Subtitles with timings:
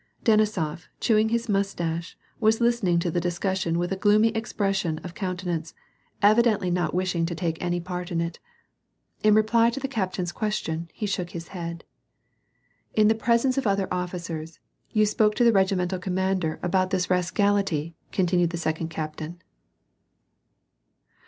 [0.25, 5.13] "Denisof, chewing his mustache, was listening to the discus sion with a gloomy expression of
[5.13, 5.75] eounteimneo^
[6.23, 6.97] evidently not 158 ^'^^ A^J> PEACE.
[6.97, 8.31] wishing to take any part in iL
[9.21, 11.83] In reply to the captain's ques tion, he shook his head."
[12.95, 14.59] In the presence of other officers,
[14.89, 19.39] you spoke to the regi mental commander about this rascality, continued the second captain.